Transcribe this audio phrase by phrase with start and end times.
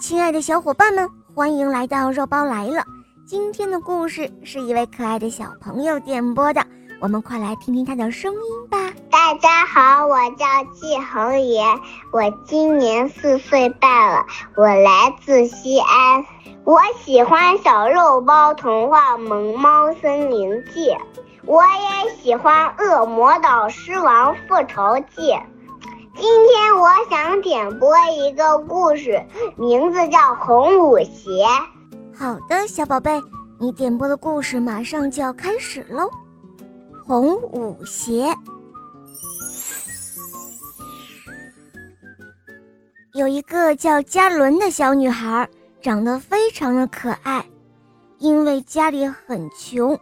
[0.00, 2.82] 亲爱的小伙伴们，欢迎来到肉包来了。
[3.24, 6.64] 今天的故事是一位可爱的小朋友点播的，
[7.00, 8.78] 我们快来听听他的声音吧。
[9.10, 11.78] 大家好，我叫季恒言，
[12.12, 14.26] 我今年四岁半了，
[14.56, 16.24] 我来自西安。
[16.64, 20.90] 我喜欢《小肉包童话·萌猫森林记》，
[21.44, 25.32] 我也喜欢《恶魔岛狮王复仇记》。
[26.18, 29.22] 今天我想点播一个故事，
[29.54, 31.44] 名字叫《红舞鞋》。
[32.18, 33.22] 好的，小宝贝，
[33.60, 36.04] 你点播的故事马上就要开始喽，
[37.06, 38.32] 《红舞鞋》。
[43.12, 45.46] 有一个叫嘉伦的小女孩，
[45.82, 47.44] 长得非常的可爱。
[48.18, 49.98] 因为家里很穷，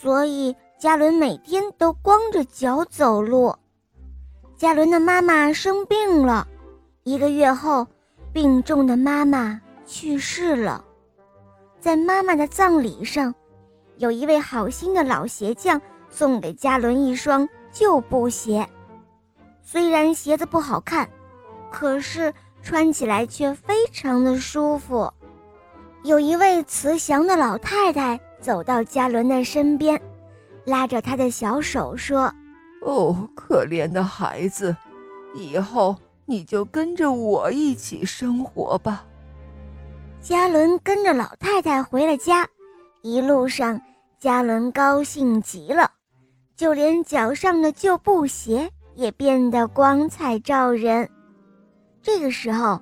[0.00, 3.54] 所以嘉伦每天都光着脚走路。
[4.56, 6.46] 嘉伦的妈妈生病了，
[7.02, 7.86] 一个月后，
[8.32, 10.84] 病重的妈妈去世了。
[11.80, 13.34] 在妈妈的葬礼上，
[13.96, 18.66] 有一位好心的老鞋匠送给嘉伦一双旧布鞋。
[19.60, 21.08] 虽然鞋子不好看，
[21.72, 25.12] 可是穿起来却非常的舒服。
[26.04, 30.00] 有一位慈祥的老太太走到嘉伦的身边，
[30.64, 32.32] 拉着他的小手说。
[32.84, 34.76] 哦，可怜的孩子，
[35.34, 35.96] 以后
[36.26, 39.04] 你就跟着我一起生活吧。
[40.20, 42.46] 嘉伦跟着老太太回了家，
[43.02, 43.80] 一路上
[44.18, 45.90] 嘉伦高兴极了，
[46.56, 51.08] 就连脚上的旧布鞋也变得光彩照人。
[52.02, 52.80] 这个时候，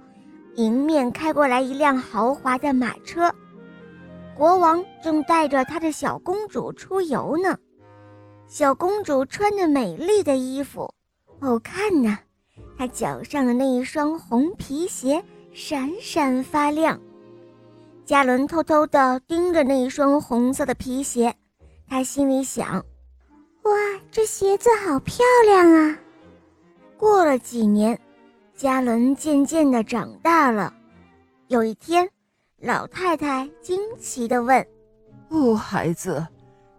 [0.56, 3.32] 迎面开过来一辆豪华的马车，
[4.36, 7.56] 国王正带着他的小公主出游呢。
[8.52, 10.92] 小公主穿着美丽的衣服，
[11.40, 12.18] 哦，看呐，
[12.76, 17.00] 她脚上的那一双红皮鞋闪闪发亮。
[18.04, 21.34] 嘉伦偷偷地盯着那一双红色的皮鞋，
[21.88, 22.76] 他心里想：
[23.62, 23.72] 哇，
[24.10, 25.98] 这鞋子好漂亮啊！
[26.98, 27.98] 过了几年，
[28.54, 30.74] 嘉伦渐渐地长大了。
[31.48, 32.06] 有一天，
[32.60, 34.62] 老太太惊奇地问
[35.32, 36.26] ：“哦，孩子。”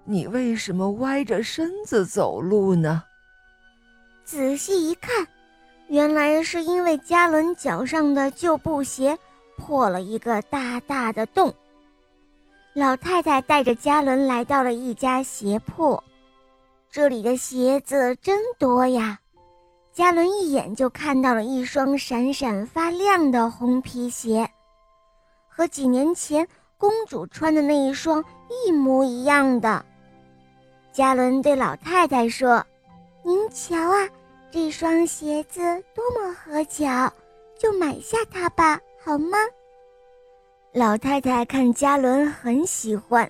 [0.05, 3.03] 你为什么歪着身子走路呢？
[4.25, 5.27] 仔细一看，
[5.87, 9.17] 原来是因为嘉伦脚上的旧布鞋
[9.57, 11.53] 破了一个大大的洞。
[12.73, 16.01] 老太太带着嘉伦来到了一家鞋铺，
[16.91, 19.19] 这里的鞋子真多呀！
[19.93, 24.49] 嘉伦一眼就看到了一双闪闪发亮的红皮鞋，
[25.47, 26.47] 和几年前
[26.77, 28.23] 公主穿的那一双
[28.65, 29.85] 一模一样的。
[30.93, 32.63] 嘉伦对老太太说
[33.25, 34.07] ：“您瞧啊，
[34.51, 35.59] 这双鞋子
[35.95, 37.11] 多么合脚，
[37.57, 39.35] 就买下它吧，好吗？”
[40.71, 43.27] 老太太看嘉伦很喜欢，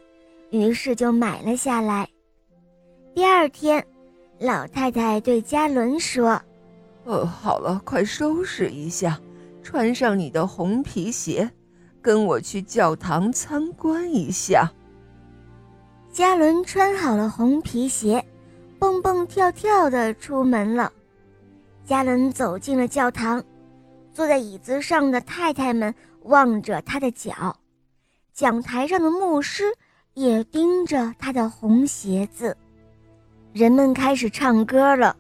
[0.49, 2.05] 于是就买了下来。
[3.15, 3.81] 第二天，
[4.39, 6.41] 老太太对嘉伦说
[7.05, 9.17] ：“哦，好了，快收拾一下，
[9.63, 11.49] 穿上你的红皮鞋，
[12.01, 14.69] 跟我去教堂参观一下。”
[16.13, 18.23] 嘉伦穿好了红皮鞋，
[18.77, 20.93] 蹦蹦跳跳地出门了。
[21.83, 23.43] 嘉伦走进了教堂，
[24.13, 25.91] 坐在椅子上的太太们
[26.21, 27.57] 望着他的脚，
[28.31, 29.63] 讲台上的牧师
[30.13, 32.55] 也盯着他的红鞋子。
[33.51, 35.15] 人们开始唱歌了，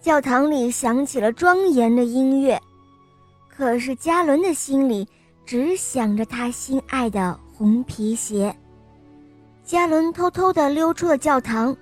[0.00, 2.56] 教堂里响起了庄严的音乐。
[3.48, 5.08] 可是嘉伦的心里
[5.44, 8.56] 只想着他心爱的红皮鞋。
[9.64, 11.74] 嘉伦偷偷地溜出了教堂，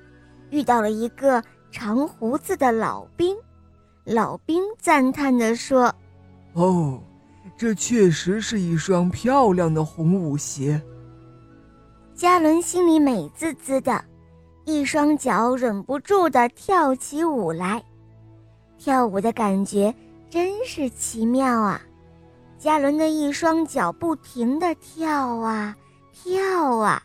[0.50, 3.36] 遇到了一个长胡子的老兵。
[4.04, 5.92] 老兵赞叹地说
[6.54, 7.00] ：“哦，
[7.56, 10.80] 这确实是一双漂亮的红舞鞋。”
[12.14, 14.04] 嘉伦心里美滋滋的，
[14.64, 17.82] 一双脚忍不住地跳起舞来。
[18.78, 19.92] 跳舞的感觉
[20.30, 21.82] 真是奇妙啊！
[22.58, 25.76] 嘉伦的一双脚不停地跳啊
[26.12, 27.02] 跳啊。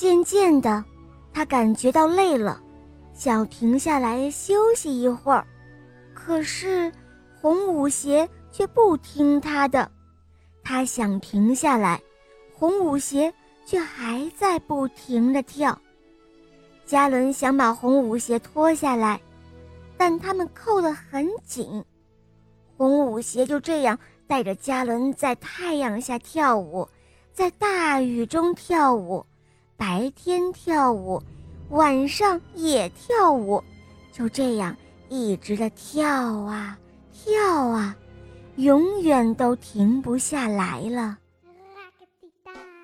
[0.00, 0.82] 渐渐的，
[1.30, 2.58] 他感觉到累了，
[3.12, 5.46] 想停下来休息一会儿。
[6.14, 6.90] 可是，
[7.38, 9.90] 红舞鞋却不听他的。
[10.64, 12.00] 他想停下来，
[12.54, 13.30] 红舞鞋
[13.66, 15.78] 却还在不停地跳。
[16.86, 19.20] 嘉伦想把红舞鞋脱下来，
[19.98, 21.84] 但他们扣得很紧。
[22.78, 26.88] 红舞鞋就这样带着嘉伦在太阳下跳舞，
[27.34, 29.26] 在大雨中跳舞。
[29.80, 31.22] 白天跳舞，
[31.70, 33.64] 晚上也跳舞，
[34.12, 34.76] 就这样
[35.08, 36.76] 一直的跳啊
[37.10, 37.96] 跳啊，
[38.56, 41.16] 永远都停不下来了。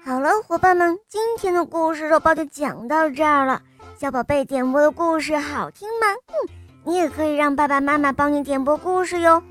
[0.02, 3.60] 好了，伙伴们，今天的故事肉包就讲到这儿了。
[3.98, 6.06] 小宝贝点播的故事好听吗？
[6.28, 6.48] 嗯，
[6.82, 9.43] 你也可以让爸爸妈妈帮你点播故事哟。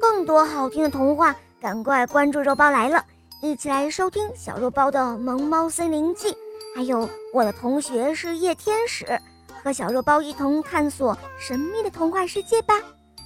[0.00, 3.04] 更多好听的童话，赶快关注肉包来了，
[3.40, 6.28] 一起来收听小肉包的《萌猫森林记》，
[6.74, 9.06] 还有我的同学是夜天使，
[9.62, 12.74] 和小肉包一同探索神秘的童话世界吧。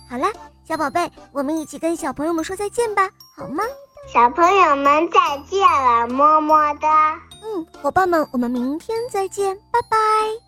[0.09, 0.27] 好了，
[0.65, 3.65] 小宝贝，我们一起跟小朋友们说再见吧，好吗？
[4.13, 7.15] 小朋友们再见了，么么哒。
[7.43, 10.46] 嗯，伙伴们，我们明天再见，拜拜。